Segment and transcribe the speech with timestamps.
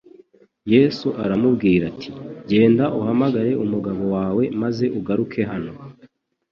[0.73, 2.09] Yesu aramubwira ati,
[2.49, 5.71] “Genda uhamagare umugabo wawe maze ugaruke hano